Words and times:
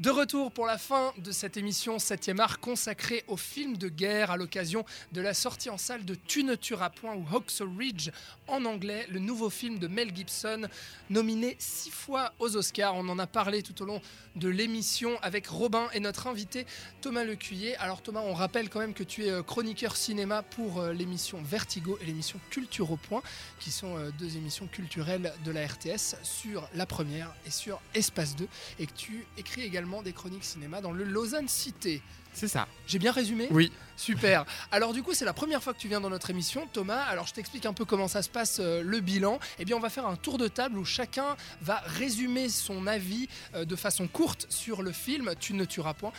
De 0.00 0.08
retour 0.08 0.50
pour 0.50 0.64
la 0.64 0.78
fin 0.78 1.12
de 1.18 1.30
cette 1.30 1.58
émission 1.58 1.98
7e 1.98 2.40
art 2.40 2.58
consacrée 2.58 3.22
au 3.28 3.36
film 3.36 3.76
de 3.76 3.90
guerre 3.90 4.30
à 4.30 4.38
l'occasion 4.38 4.86
de 5.12 5.20
la 5.20 5.34
sortie 5.34 5.68
en 5.68 5.76
salle 5.76 6.06
de 6.06 6.14
Tu 6.14 6.42
ne 6.42 6.54
tueras 6.54 6.88
point 6.88 7.14
ou 7.14 7.26
Hawks 7.30 7.60
Ridge 7.78 8.08
en 8.48 8.64
anglais, 8.64 9.06
le 9.10 9.18
nouveau 9.18 9.50
film 9.50 9.78
de 9.78 9.88
Mel 9.88 10.16
Gibson, 10.16 10.62
nominé 11.10 11.54
six 11.58 11.90
fois 11.90 12.32
aux 12.38 12.56
Oscars. 12.56 12.94
On 12.96 13.10
en 13.10 13.18
a 13.18 13.26
parlé 13.26 13.62
tout 13.62 13.82
au 13.82 13.84
long 13.84 14.00
de 14.36 14.48
l'émission 14.48 15.18
avec 15.20 15.46
Robin 15.48 15.86
et 15.92 16.00
notre 16.00 16.28
invité 16.28 16.64
Thomas 17.02 17.24
Lecuyer. 17.24 17.76
Alors 17.76 18.00
Thomas, 18.00 18.22
on 18.24 18.32
rappelle 18.32 18.70
quand 18.70 18.80
même 18.80 18.94
que 18.94 19.04
tu 19.04 19.26
es 19.26 19.30
euh, 19.30 19.42
chroniqueur 19.42 19.96
cinéma 19.96 20.42
pour 20.42 20.80
euh, 20.80 20.94
l'émission 20.94 21.42
Vertigo 21.42 21.98
et 22.00 22.06
l'émission 22.06 22.40
Culture 22.48 22.90
au 22.90 22.96
Point, 22.96 23.22
qui 23.58 23.70
sont 23.70 23.98
euh, 23.98 24.10
deux 24.18 24.38
émissions 24.38 24.66
culturelles 24.66 25.34
de 25.44 25.50
la 25.50 25.66
RTS 25.66 26.16
sur 26.22 26.66
la 26.74 26.86
première 26.86 27.34
et 27.46 27.50
sur 27.50 27.82
Espace 27.94 28.34
2, 28.34 28.48
et 28.78 28.86
que 28.86 28.94
tu 28.94 29.26
écris 29.36 29.60
également 29.60 29.89
des 30.02 30.12
chroniques 30.12 30.44
cinéma 30.44 30.80
dans 30.80 30.92
le 30.92 31.04
Lausanne 31.04 31.48
Cité. 31.48 32.02
C'est 32.32 32.48
ça. 32.48 32.68
J'ai 32.86 32.98
bien 32.98 33.12
résumé? 33.12 33.48
Oui. 33.50 33.72
Super. 33.96 34.44
Alors 34.72 34.92
du 34.92 35.02
coup, 35.02 35.14
c'est 35.14 35.24
la 35.24 35.32
première 35.32 35.62
fois 35.62 35.74
que 35.74 35.78
tu 35.78 35.88
viens 35.88 36.00
dans 36.00 36.10
notre 36.10 36.30
émission, 36.30 36.68
Thomas. 36.72 37.02
Alors 37.02 37.26
je 37.26 37.34
t'explique 37.34 37.66
un 37.66 37.72
peu 37.72 37.84
comment 37.84 38.08
ça 38.08 38.22
se 38.22 38.28
passe, 38.28 38.58
euh, 38.60 38.82
le 38.82 39.00
bilan. 39.00 39.40
Eh 39.58 39.64
bien, 39.64 39.76
on 39.76 39.80
va 39.80 39.90
faire 39.90 40.06
un 40.06 40.16
tour 40.16 40.38
de 40.38 40.48
table 40.48 40.78
où 40.78 40.84
chacun 40.84 41.36
va 41.60 41.82
résumer 41.84 42.48
son 42.48 42.86
avis 42.86 43.28
euh, 43.54 43.64
de 43.64 43.76
façon 43.76 44.06
courte 44.06 44.46
sur 44.48 44.82
le 44.82 44.92
film 44.92 45.34
Tu 45.40 45.54
ne 45.54 45.64
tueras 45.64 45.94
point 45.94 46.12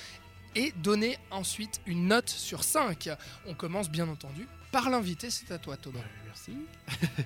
et 0.55 0.72
donner 0.84 1.18
ensuite 1.32 1.82
une 1.86 2.08
note 2.08 2.30
sur 2.30 2.64
5. 2.64 3.10
On 3.48 3.54
commence 3.54 3.90
bien 3.90 4.08
entendu 4.08 4.48
par 4.72 4.90
l'invité, 4.90 5.30
c'est 5.30 5.52
à 5.52 5.58
toi 5.58 5.77
Thomas. 5.77 6.00
Merci. 6.26 6.54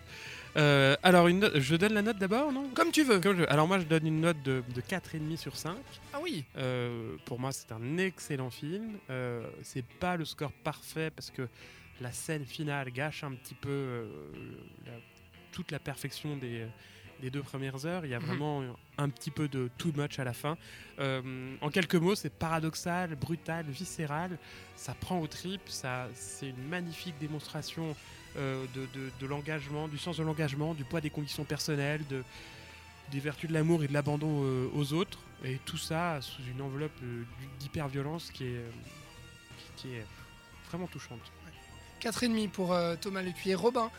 Euh, 0.58 0.96
alors, 1.04 1.28
une 1.28 1.40
note- 1.40 1.60
je 1.60 1.76
donne 1.76 1.92
la 1.94 2.02
note 2.02 2.18
d'abord, 2.18 2.50
non? 2.54 2.70
Comme 2.70 2.90
tu 2.90 3.04
veux. 3.04 3.20
Comme 3.20 3.38
je- 3.40 3.44
Alors, 3.50 3.68
moi, 3.68 3.78
je 3.78 3.84
donne 3.84 4.08
une 4.08 4.22
note 4.22 4.42
de, 4.42 4.64
de 4.74 4.80
4,5 4.80 5.36
sur 5.36 5.58
5. 5.58 5.76
Ah 6.14 6.20
oui. 6.24 6.46
Euh, 6.56 7.18
pour 7.26 7.42
moi, 7.42 7.52
c'est 7.52 7.74
un 7.74 7.98
excellent 7.98 8.50
film. 8.50 8.94
Euh, 9.10 9.46
c'est 9.64 9.84
pas 9.86 10.16
le 10.16 10.24
score 10.24 10.54
parfait 10.54 11.12
parce 11.14 11.30
que 11.30 11.50
la 12.00 12.14
scène 12.14 12.46
finale 12.46 12.90
gâche 12.92 13.26
un 13.26 13.34
petit 13.34 13.54
peu 13.54 13.68
euh, 13.70 14.08
la- 14.86 14.94
toute 15.52 15.72
la 15.72 15.80
perfection 15.80 16.38
des, 16.38 16.66
des 17.22 17.30
deux 17.30 17.42
premières 17.44 17.86
heures. 17.86 18.06
Il 18.06 18.12
y 18.12 18.14
a 18.14 18.20
Mhm. 18.20 18.26
vraiment 18.26 18.64
un 18.98 19.10
petit 19.10 19.32
peu 19.32 19.48
de 19.48 19.70
too 19.78 19.92
much 19.96 20.20
à 20.20 20.24
la 20.24 20.34
fin. 20.34 20.58
Euh, 21.00 21.56
en 21.62 21.70
quelques 21.70 21.96
mots, 21.96 22.16
c'est 22.16 22.30
paradoxal, 22.32 23.16
brutal, 23.16 23.66
viscéral. 23.68 24.38
Ça 24.76 24.94
prend 24.94 25.20
aux 25.20 25.28
tripes. 25.28 25.68
Ça, 25.70 26.08
c'est 26.14 26.50
une 26.50 26.68
magnifique 26.68 27.16
démonstration 27.20 27.96
euh, 28.38 28.66
de, 28.76 28.82
de- 28.94 29.12
de 29.20 29.26
l'engagement, 29.28 29.88
du 29.88 29.98
sens 29.98 30.18
de 30.18 30.24
l'engagement, 30.24 30.74
du 30.74 30.84
poids 30.84 31.00
des 31.00 31.10
convictions 31.10 31.46
personnelles, 31.46 32.02
de, 32.10 32.22
des 33.12 33.20
vertus 33.22 33.48
de 33.50 33.54
l'amour 33.54 33.84
et 33.84 33.88
de 33.88 33.94
l'abandon 33.94 34.42
euh, 34.44 34.68
aux 34.74 34.92
autres. 34.92 35.20
Et 35.46 35.58
tout 35.66 35.78
ça 35.78 36.20
sous 36.22 36.42
une 36.44 36.62
enveloppe 36.62 36.92
euh, 37.04 37.24
d'hyper-violence 37.60 38.32
qui 38.32 38.44
est, 38.46 38.62
qui, 39.78 39.88
qui 39.88 39.94
est 39.96 40.06
vraiment 40.70 40.88
touchante. 40.88 41.22
4,5 42.02 42.50
pour 42.50 42.74
euh, 42.74 42.96
Thomas 43.00 43.22
Lecuyer. 43.22 43.56
Robin, 43.56 43.90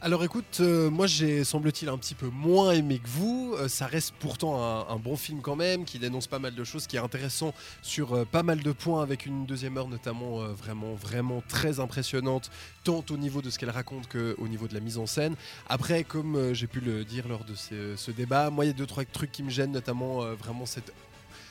Alors 0.00 0.22
écoute, 0.22 0.58
euh, 0.60 0.90
moi 0.90 1.08
j'ai 1.08 1.42
semble-t-il 1.42 1.88
un 1.88 1.98
petit 1.98 2.14
peu 2.14 2.28
moins 2.28 2.70
aimé 2.70 3.00
que 3.00 3.08
vous. 3.08 3.56
Euh, 3.58 3.66
ça 3.66 3.88
reste 3.88 4.14
pourtant 4.20 4.88
un, 4.88 4.96
bon 4.96 5.16
film 5.16 5.40
quand 5.40 5.56
même, 5.56 5.84
qui 5.84 5.98
dénonce 5.98 6.28
pas 6.28 6.38
mal 6.38 6.54
de 6.54 6.62
choses, 6.62 6.86
qui 6.86 6.94
est 6.94 7.00
intéressant 7.00 7.52
sur 7.82 8.14
euh, 8.14 8.24
pas 8.24 8.44
mal 8.44 8.62
de 8.62 8.70
points, 8.70 9.02
avec 9.02 9.26
une 9.26 9.44
deuxième 9.44 9.76
heure 9.76 9.88
notamment 9.88 10.38
vraiment, 10.52 10.94
vraiment 10.94 11.42
très 11.48 11.80
impressionnante, 11.80 12.48
tant 12.84 13.04
au 13.10 13.16
niveau 13.16 13.42
de 13.42 13.50
ce 13.50 13.58
qu'elle 13.58 13.70
raconte 13.70 14.08
qu'au 14.08 14.46
niveau 14.46 14.68
de 14.68 14.74
la 14.74 14.80
mise 14.80 14.98
en 14.98 15.06
scène. 15.06 15.34
Après, 15.68 16.04
comme 16.04 16.54
j'ai 16.54 16.68
pu 16.68 16.78
le 16.78 17.04
dire 17.04 17.26
lors 17.26 17.42
de 17.42 17.56
ce, 17.56 18.10
débat, 18.12 18.50
moi 18.50 18.66
il 18.66 18.68
y 18.68 18.70
a 18.70 18.74
deux, 18.74 18.86
trois 18.86 19.04
trucs 19.04 19.32
qui 19.32 19.42
me 19.42 19.50
gênent, 19.50 19.72
notamment 19.72 20.20
vraiment 20.34 20.64
cette 20.64 20.92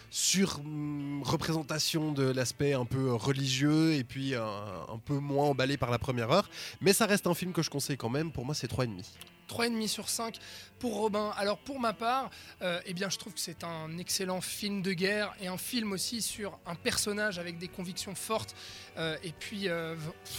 sur-représentation 0.10 2.12
de 2.12 2.24
l'aspect 2.24 2.74
un 2.74 2.86
peu 2.86 3.14
religieux 3.14 3.94
et 3.94 4.04
puis 4.04 4.36
un, 4.36 4.44
un 4.44 5.00
peu 5.04 5.20
moins 5.20 5.46
emballé 5.46 5.78
par 5.78 5.92
la 5.92 6.00
première 6.00 6.32
heure. 6.32 6.50
Mais 6.82 6.94
ça 6.94 7.06
reste 7.06 7.28
un 7.28 7.34
film 7.34 7.54
que 7.54 7.62
je 7.62 7.70
conseille 7.70 7.98
quand 7.98 8.10
même. 8.10 8.32
Pour 8.32 8.46
moi, 8.46 8.56
c'est 8.56 8.72
3,5. 8.72 9.04
3,5 9.48 9.88
sur 9.88 10.10
5 10.10 10.38
pour 10.80 10.96
Robin. 10.96 11.32
Alors 11.38 11.58
pour 11.58 11.80
ma 11.80 11.94
part, 11.94 12.30
euh, 12.62 12.80
eh 12.86 12.94
bien 12.94 13.10
je 13.10 13.18
trouve 13.18 13.34
que 13.34 13.40
c'est 13.40 13.64
un 13.64 13.98
excellent 13.98 14.42
film 14.42 14.82
de 14.82 14.94
guerre 14.94 15.34
et 15.42 15.48
un 15.48 15.58
film 15.58 15.94
aussi 15.94 16.22
sur 16.22 16.60
un 16.66 16.76
personnage 16.76 17.40
avec 17.40 17.58
des 17.58 17.68
convictions 17.68 18.14
fortes 18.14 18.56
euh, 18.98 19.18
et 19.24 19.32
puis 19.32 19.70
euh, 19.70 19.96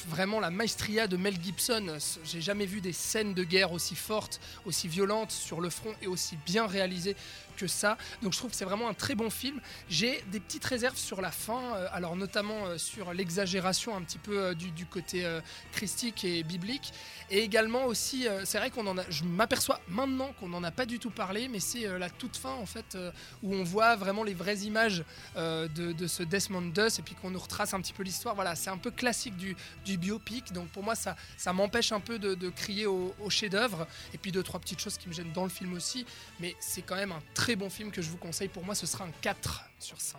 vraiment 0.08 0.40
la 0.40 0.50
maestria 0.50 1.06
de 1.06 1.16
Mel 1.16 1.36
Gibson. 1.42 1.98
J'ai 2.24 2.40
jamais 2.40 2.66
vu 2.66 2.80
des 2.80 2.92
scènes 2.92 3.34
de 3.34 3.44
guerre 3.44 3.72
aussi 3.72 3.94
fortes, 3.94 4.40
aussi 4.64 4.88
violentes 4.88 5.32
sur 5.32 5.60
le 5.60 5.70
front 5.70 5.94
et 6.02 6.06
aussi 6.06 6.36
bien 6.46 6.66
réalisées 6.66 7.16
que 7.58 7.66
ça. 7.66 7.98
Donc 8.22 8.32
je 8.32 8.38
trouve 8.38 8.50
que 8.52 8.56
c'est 8.56 8.64
vraiment 8.64 8.88
un 8.88 8.94
très 8.94 9.14
bon 9.14 9.30
film. 9.30 9.60
J'ai 9.88 10.22
des 10.30 10.40
petites 10.40 10.64
réserves 10.64 10.96
sur 10.96 11.20
la 11.20 11.30
fin, 11.30 11.74
euh, 11.74 11.88
alors 11.92 12.16
notamment 12.16 12.66
euh, 12.66 12.78
sur 12.78 13.12
l'exagération 13.12 13.96
un 13.96 14.02
petit 14.02 14.18
peu 14.18 14.38
euh, 14.38 14.54
du, 14.54 14.86
côté 14.86 15.26
christique 15.72 16.24
et 16.24 16.42
biblique. 16.42 16.92
Et 17.30 17.40
également 17.40 17.84
aussi, 17.86 18.26
c'est 18.44 18.58
vrai 18.58 18.70
qu'on 18.70 18.86
en 18.86 18.96
a, 18.96 19.02
je 19.10 19.24
m'aperçois 19.24 19.80
maintenant 19.88 20.32
qu'on 20.38 20.48
n'en 20.48 20.62
a 20.62 20.70
pas 20.70 20.86
du 20.86 20.98
tout 20.98 21.10
parlé, 21.10 21.48
mais 21.48 21.60
c'est 21.60 21.98
la 21.98 22.08
toute 22.08 22.36
fin 22.36 22.52
en 22.52 22.64
fait 22.64 22.96
où 23.42 23.54
on 23.54 23.64
voit 23.64 23.96
vraiment 23.96 24.22
les 24.22 24.34
vraies 24.34 24.58
images 24.58 25.04
de, 25.36 26.06
ce 26.06 26.22
Desmond 26.22 26.72
et 26.72 27.02
puis 27.02 27.14
qu'on 27.16 27.30
nous 27.30 27.38
retrace 27.38 27.74
un 27.74 27.80
petit 27.80 27.92
peu 27.92 28.02
l'histoire. 28.02 28.34
Voilà, 28.34 28.54
c'est 28.54 28.70
un 28.70 28.78
peu 28.78 28.90
classique 28.90 29.36
du, 29.36 29.56
biopic, 29.98 30.52
donc 30.52 30.68
pour 30.68 30.82
moi 30.82 30.94
ça, 30.94 31.16
ça 31.36 31.52
m'empêche 31.52 31.92
un 31.92 32.00
peu 32.00 32.18
de, 32.18 32.34
de 32.34 32.48
crier 32.48 32.86
au, 32.86 33.14
au 33.20 33.30
chef-d'œuvre. 33.30 33.86
Et 34.14 34.18
puis 34.18 34.32
deux 34.32 34.42
trois 34.42 34.60
petites 34.60 34.80
choses 34.80 34.96
qui 34.96 35.08
me 35.08 35.12
gênent 35.12 35.32
dans 35.32 35.44
le 35.44 35.50
film 35.50 35.74
aussi, 35.74 36.06
mais 36.40 36.54
c'est 36.60 36.82
quand 36.82 36.96
même 36.96 37.12
un 37.12 37.22
très 37.34 37.47
bon 37.56 37.70
film 37.70 37.90
que 37.90 38.02
je 38.02 38.10
vous 38.10 38.16
conseille. 38.18 38.48
Pour 38.48 38.64
moi, 38.64 38.74
ce 38.74 38.86
sera 38.86 39.04
un 39.04 39.10
4 39.20 39.64
sur 39.78 40.00
5. 40.00 40.18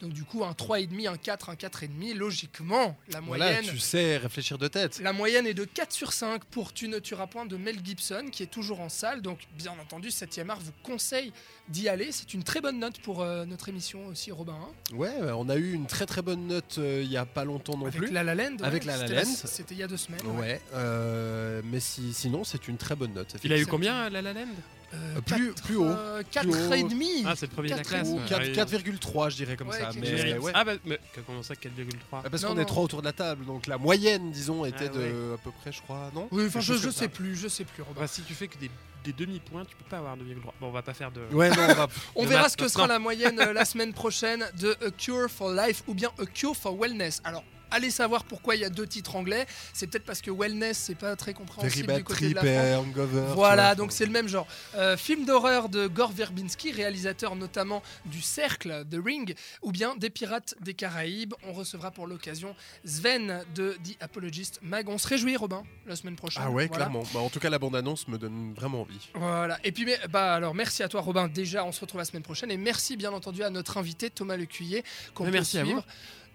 Donc 0.00 0.14
du 0.14 0.24
coup, 0.24 0.44
un 0.44 0.52
3,5, 0.52 1.08
un 1.10 1.16
4, 1.18 1.50
un 1.50 1.54
4,5. 1.54 2.14
Logiquement, 2.14 2.96
la 3.12 3.20
Voilà, 3.20 3.46
moyenne... 3.52 3.64
tu 3.66 3.78
sais 3.78 4.16
réfléchir 4.16 4.56
de 4.56 4.66
tête. 4.66 4.98
La 5.00 5.12
moyenne 5.12 5.46
est 5.46 5.52
de 5.52 5.64
4 5.64 5.92
sur 5.92 6.14
5 6.14 6.42
pour 6.46 6.72
Tu 6.72 6.88
ne 6.88 6.98
tueras 7.00 7.26
point 7.26 7.44
de 7.44 7.54
Mel 7.58 7.76
Gibson, 7.84 8.28
qui 8.32 8.42
est 8.42 8.46
toujours 8.50 8.80
en 8.80 8.88
salle. 8.88 9.20
Donc, 9.20 9.40
bien 9.58 9.72
entendu, 9.78 10.08
7e 10.08 10.48
art 10.48 10.58
vous 10.60 10.72
conseille 10.82 11.34
d'y 11.68 11.86
aller. 11.90 12.12
C'est 12.12 12.32
une 12.32 12.42
très 12.44 12.62
bonne 12.62 12.78
note 12.78 12.98
pour 13.02 13.20
euh, 13.20 13.44
notre 13.44 13.68
émission 13.68 14.06
aussi, 14.06 14.32
Robin. 14.32 14.56
hein. 14.58 14.94
Ouais, 14.96 15.12
on 15.36 15.50
a 15.50 15.56
eu 15.56 15.74
une 15.74 15.86
très 15.86 16.06
très 16.06 16.22
bonne 16.22 16.46
note 16.46 16.76
euh, 16.78 17.02
il 17.04 17.12
y 17.12 17.18
a 17.18 17.26
pas 17.26 17.44
longtemps 17.44 17.76
non 17.76 17.84
Avec 17.86 18.00
plus. 18.00 18.10
La 18.10 18.22
La 18.24 18.34
Land. 18.34 18.56
ouais, 18.56 18.64
Avec 18.64 18.84
La 18.86 18.96
La 18.96 19.06
c'était 19.06 19.22
Land. 19.22 19.30
C'était 19.44 19.74
il 19.74 19.80
y 19.80 19.82
a 19.82 19.86
deux 19.86 19.98
semaines. 19.98 20.26
Ouais, 20.38 20.62
euh, 20.72 21.60
mais 21.64 21.78
si, 21.80 22.14
sinon 22.14 22.42
c'est 22.44 22.68
une 22.68 22.78
très 22.78 22.96
bonne 22.96 23.12
note. 23.12 23.36
Il 23.44 23.52
a 23.52 23.58
eu 23.58 23.66
combien, 23.66 24.08
La 24.08 24.22
La 24.22 24.32
Land? 24.32 24.46
Euh, 24.92 25.20
plus- 25.20 25.52
quatre, 25.52 25.62
plus 25.62 25.76
haut. 25.76 25.84
euh, 25.86 26.22
quatre 26.30 26.50
Plus 26.50 26.66
haut. 26.66 26.72
et 26.74 26.82
demi. 26.82 27.22
Ah, 27.24 27.34
c'est 27.36 27.46
le 27.46 27.52
premier 27.52 27.68
de 27.68 27.74
la 27.74 27.78
Quatre 27.78 27.88
classe. 27.90 28.08
ou 28.08 28.16
ouais. 28.16 28.22
Quatre- 28.28 28.40
Ouais. 28.42 28.52
4,3 28.52 29.28
je 29.30 29.36
dirais 29.36 29.56
comme 29.56 29.68
Ouais, 29.68 29.78
ça. 29.78 29.90
Mais, 30.00 30.38
ouais. 30.38 30.52
Ah, 30.54 30.64
bah, 30.64 30.72
mais 30.84 30.98
comment 31.26 31.42
ça, 31.42 31.54
4,3 31.54 32.22
Ah, 32.24 32.30
Parce 32.30 32.44
qu'on 32.44 32.58
est 32.58 32.64
trois 32.64 32.82
autour 32.82 33.00
de 33.00 33.06
la 33.06 33.12
table, 33.12 33.44
donc 33.44 33.66
la 33.66 33.78
moyenne, 33.78 34.30
disons, 34.32 34.64
était 34.64 34.86
Ah, 34.86 34.88
de 34.88 34.98
ouais. 34.98 35.34
à 35.34 35.38
peu 35.38 35.50
près, 35.52 35.70
je 35.72 35.80
crois, 35.82 36.10
non 36.14 36.28
Oui, 36.32 36.44
enfin, 36.46 36.60
je, 36.60 36.74
je 36.74 36.90
sais 36.90 37.08
plus, 37.08 37.36
je 37.36 37.48
sais 37.48 37.64
plus, 37.64 37.82
Robin. 37.82 38.00
Bah, 38.00 38.06
si 38.08 38.22
tu 38.22 38.34
fais 38.34 38.48
que 38.48 38.58
des, 38.58 38.70
des 39.04 39.12
demi-points, 39.12 39.64
tu 39.64 39.76
peux 39.76 39.84
pas 39.88 39.98
avoir 39.98 40.16
2,3. 40.16 40.52
Bon, 40.60 40.68
on 40.68 40.72
va 40.72 40.82
pas 40.82 40.94
faire 40.94 41.12
de. 41.12 41.20
Ouais, 41.32 41.50
non, 41.50 41.56
on 41.68 41.74
va. 41.74 41.88
On 42.16 42.22
Le 42.24 42.28
verra 42.28 42.48
ce 42.48 42.56
que 42.56 42.66
sera 42.68 42.86
la 42.86 42.98
moyenne 42.98 43.38
euh, 43.40 43.52
la 43.52 43.64
semaine 43.64 43.92
prochaine 43.92 44.44
de 44.58 44.76
A 44.84 44.90
Cure 44.90 45.30
for 45.30 45.52
Life 45.52 45.82
ou 45.86 45.94
bien 45.94 46.10
A 46.20 46.26
Cure 46.26 46.56
for 46.56 46.76
Wellness. 46.76 47.20
Alors, 47.24 47.44
allez 47.70 47.90
savoir 47.90 48.24
pourquoi 48.24 48.56
il 48.56 48.60
y 48.62 48.64
a 48.64 48.70
deux 48.70 48.86
titres 48.86 49.16
anglais. 49.16 49.46
C'est 49.72 49.86
peut-être 49.86 50.04
parce 50.04 50.20
que 50.20 50.30
Wellness, 50.30 50.78
c'est 50.78 50.94
pas 50.94 51.16
très 51.16 51.32
Very 51.32 51.38
compréhensible 51.46 51.94
du 51.94 52.04
côté 52.04 52.28
de 52.30 52.34
la 52.34 52.40
France. 52.42 52.54
et 52.66 52.74
hangover. 52.74 53.22
Voilà, 53.34 53.66
vois. 53.66 53.74
donc 53.76 53.92
c'est 53.92 54.06
le 54.06 54.12
même 54.12 54.28
genre. 54.28 54.46
Euh, 54.76 54.96
film 54.96 55.24
d'horreur 55.24 55.68
de 55.68 55.86
Gore 55.86 56.12
Verbinski, 56.12 56.72
réalisateur 56.72 57.36
notamment 57.36 57.82
du 58.06 58.20
Cercle, 58.22 58.84
The 58.90 58.96
Ring, 59.04 59.34
ou 59.62 59.72
bien 59.72 59.94
des 59.96 60.10
Pirates 60.10 60.54
des 60.60 60.74
Caraïbes. 60.74 61.34
On 61.46 61.52
recevra 61.52 61.90
pour 61.90 62.06
l'occasion 62.06 62.54
Sven 62.84 63.44
de 63.54 63.76
The 63.84 63.96
Apologist 64.00 64.60
Mag. 64.62 64.88
On 64.88 64.98
se 64.98 65.06
réjouit, 65.08 65.36
Robin, 65.36 65.62
la 65.86 65.96
semaine 65.96 66.16
prochaine. 66.16 66.42
Ah 66.44 66.50
ouais, 66.50 66.66
Voilà. 66.66 66.86
clairement. 66.86 67.04
Bah, 67.14 67.20
en 67.20 67.28
tout 67.28 67.40
cas, 67.40 67.50
la 67.50 67.58
bande-annonce 67.58 68.08
me 68.08 68.18
donne 68.18 68.52
vraiment 68.54 68.80
envie. 68.82 69.10
Voilà. 69.14 69.58
Et 69.64 69.72
puis, 69.72 69.84
mais, 69.84 69.98
bah 70.10 70.34
alors, 70.34 70.54
merci 70.54 70.82
à 70.82 70.88
toi, 70.88 71.00
Robin. 71.00 71.28
Déjà, 71.28 71.64
on 71.64 71.72
se 71.72 71.80
retrouve 71.80 71.98
la 72.00 72.04
semaine 72.04 72.22
prochaine. 72.22 72.50
Et 72.50 72.56
merci, 72.56 72.96
bien 72.96 73.12
entendu, 73.12 73.42
à 73.42 73.50
notre 73.50 73.78
invité, 73.78 74.10
Thomas 74.10 74.36
Lecuyer, 74.36 74.84
qu'on 75.14 75.24
peut 75.24 75.30
merci 75.30 75.58
à 75.58 75.64
suivre. 75.64 75.84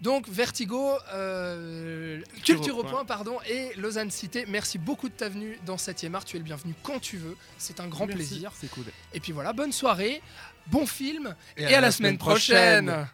Donc, 0.02 0.28
Vertigo, 0.28 0.92
euh, 1.14 2.22
Culture 2.44 2.78
au 2.78 2.82
point. 2.82 2.92
point, 2.92 3.06
pardon, 3.06 3.38
et 3.50 3.74
Lausanne 3.78 4.12
Cité. 4.12 4.46
Merci 4.48 4.78
beaucoup 4.78 5.10
de 5.10 5.14
ta 5.14 5.30
venue 5.30 5.58
dans 5.66 5.78
7e 5.78 6.14
art. 6.14 6.26
Tu 6.26 6.36
es 6.36 6.40
le 6.40 6.46
bienvenu 6.46 6.74
quand 6.84 7.00
tu 7.00 7.18
veux. 7.18 7.36
C'est 7.58 7.80
un 7.80 7.88
grand 7.88 8.06
Merci, 8.06 8.28
plaisir. 8.28 8.52
C'est 8.60 8.70
cool. 8.70 8.86
Et 9.14 9.20
puis 9.20 9.32
voilà, 9.32 9.54
bonne 9.54 9.72
soirée, 9.72 10.22
bon 10.68 10.86
film, 10.86 11.36
et, 11.58 11.74
à, 11.74 11.82
la, 11.82 11.92
semaine 11.92 12.18
prochaine. 12.18 13.08